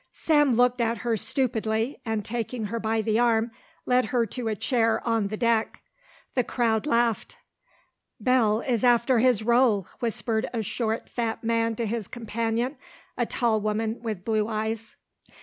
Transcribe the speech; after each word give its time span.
Sam 0.13 0.55
looked 0.55 0.81
at 0.81 0.97
her 1.05 1.15
stupidly 1.15 2.01
and 2.03 2.25
taking 2.25 2.63
her 2.73 2.79
by 2.79 3.03
the 3.03 3.19
arm 3.19 3.51
led 3.85 4.05
her 4.05 4.25
to 4.25 4.47
a 4.47 4.55
chair 4.55 4.99
on 5.07 5.27
the 5.27 5.37
deck. 5.37 5.83
The 6.33 6.43
crowd 6.43 6.87
laughed. 6.87 7.37
"Belle 8.19 8.61
is 8.61 8.83
after 8.83 9.19
his 9.19 9.43
roll," 9.43 9.85
whispered 9.99 10.49
a 10.53 10.63
short, 10.63 11.07
fat 11.07 11.43
man 11.43 11.75
to 11.75 11.85
his 11.85 12.07
companion, 12.07 12.77
a 13.15 13.27
tall 13.27 13.61
woman 13.61 14.01
with 14.01 14.25
blue 14.25 14.47
eyes. 14.47 14.95